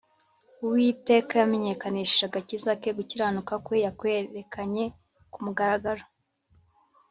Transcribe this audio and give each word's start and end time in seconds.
Uwiteka 0.63 1.33
yamenyekanishije 1.41 2.23
agakiza 2.25 2.71
ke 2.81 2.89
gukiranuka 2.97 3.53
kwe 3.65 3.77
yakwerekanye 3.85 4.83
ku 5.31 5.37
mugaragaro 5.45 6.03